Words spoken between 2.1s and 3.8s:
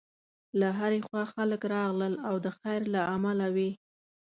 او د خیر له امله وې.